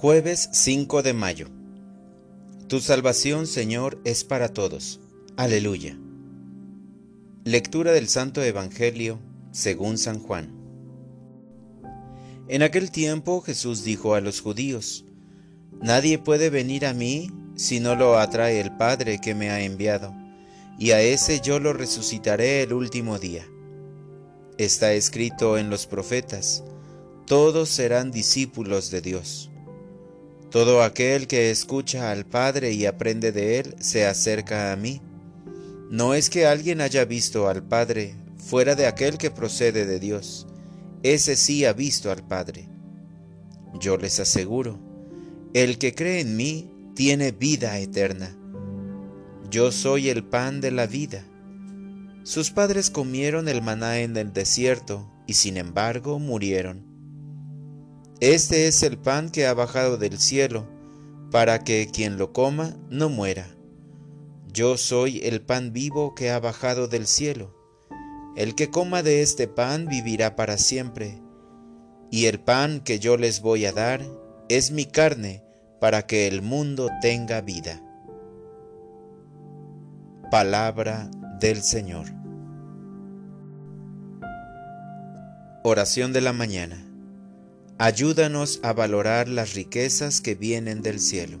[0.00, 1.48] Jueves 5 de mayo.
[2.68, 4.98] Tu salvación, Señor, es para todos.
[5.36, 5.98] Aleluya.
[7.44, 9.18] Lectura del Santo Evangelio
[9.52, 10.54] según San Juan.
[12.48, 15.04] En aquel tiempo Jesús dijo a los judíos,
[15.82, 20.14] Nadie puede venir a mí si no lo atrae el Padre que me ha enviado,
[20.78, 23.44] y a ese yo lo resucitaré el último día.
[24.56, 26.64] Está escrito en los profetas,
[27.26, 29.49] todos serán discípulos de Dios.
[30.50, 35.00] Todo aquel que escucha al Padre y aprende de Él se acerca a mí.
[35.90, 40.48] No es que alguien haya visto al Padre fuera de aquel que procede de Dios.
[41.04, 42.68] Ese sí ha visto al Padre.
[43.78, 44.80] Yo les aseguro,
[45.54, 48.36] el que cree en mí tiene vida eterna.
[49.50, 51.24] Yo soy el pan de la vida.
[52.24, 56.89] Sus padres comieron el maná en el desierto y sin embargo murieron.
[58.20, 60.68] Este es el pan que ha bajado del cielo,
[61.30, 63.46] para que quien lo coma no muera.
[64.52, 67.56] Yo soy el pan vivo que ha bajado del cielo.
[68.36, 71.22] El que coma de este pan vivirá para siempre.
[72.10, 74.02] Y el pan que yo les voy a dar
[74.50, 75.42] es mi carne
[75.80, 77.82] para que el mundo tenga vida.
[80.30, 82.06] Palabra del Señor.
[85.64, 86.89] Oración de la mañana.
[87.82, 91.38] Ayúdanos a valorar las riquezas que vienen del cielo.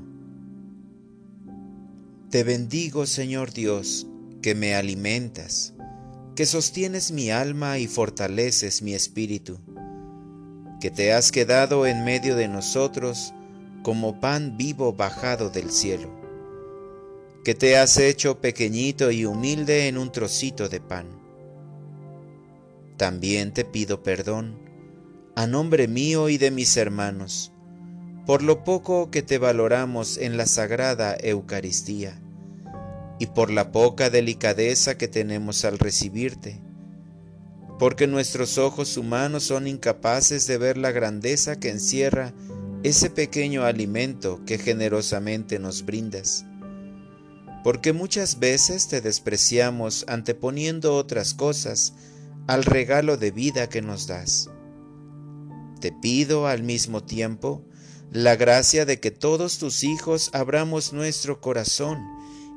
[2.30, 4.06] Te bendigo, Señor Dios,
[4.40, 5.74] que me alimentas,
[6.34, 9.58] que sostienes mi alma y fortaleces mi espíritu,
[10.80, 13.34] que te has quedado en medio de nosotros
[13.82, 16.08] como pan vivo bajado del cielo,
[17.44, 21.06] que te has hecho pequeñito y humilde en un trocito de pan.
[22.96, 24.69] También te pido perdón
[25.36, 27.52] a nombre mío y de mis hermanos,
[28.26, 32.20] por lo poco que te valoramos en la sagrada Eucaristía,
[33.18, 36.60] y por la poca delicadeza que tenemos al recibirte,
[37.78, 42.32] porque nuestros ojos humanos son incapaces de ver la grandeza que encierra
[42.82, 46.44] ese pequeño alimento que generosamente nos brindas,
[47.62, 51.94] porque muchas veces te despreciamos anteponiendo otras cosas
[52.46, 54.50] al regalo de vida que nos das
[55.80, 57.64] te pido al mismo tiempo
[58.12, 61.98] la gracia de que todos tus hijos abramos nuestro corazón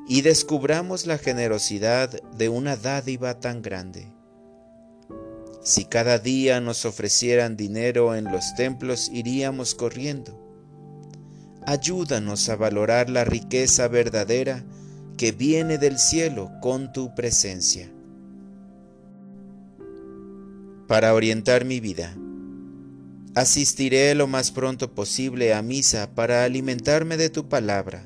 [0.08, 4.12] y descubramos la generosidad de una dádiva tan grande.
[5.62, 10.40] Si cada día nos ofrecieran dinero en los templos, iríamos corriendo.
[11.66, 14.66] Ayúdanos a valorar la riqueza verdadera
[15.18, 17.90] que viene del cielo con tu presencia.
[20.88, 22.14] Para orientar mi vida,
[23.36, 28.06] Asistiré lo más pronto posible a misa para alimentarme de tu palabra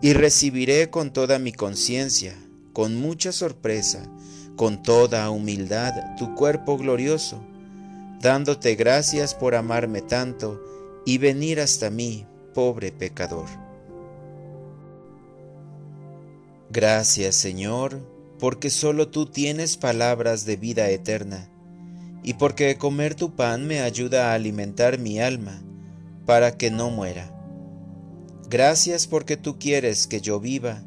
[0.00, 2.36] y recibiré con toda mi conciencia,
[2.72, 4.04] con mucha sorpresa,
[4.54, 7.42] con toda humildad tu cuerpo glorioso,
[8.20, 10.62] dándote gracias por amarme tanto
[11.04, 13.48] y venir hasta mí, pobre pecador.
[16.70, 17.98] Gracias Señor,
[18.38, 21.50] porque solo tú tienes palabras de vida eterna
[22.24, 25.62] y porque comer tu pan me ayuda a alimentar mi alma,
[26.24, 27.30] para que no muera.
[28.48, 30.82] Gracias porque tú quieres que yo viva,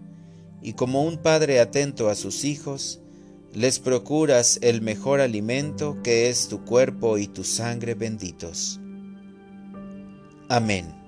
[0.61, 2.99] y como un padre atento a sus hijos,
[3.53, 8.79] les procuras el mejor alimento que es tu cuerpo y tu sangre benditos.
[10.49, 11.06] Amén.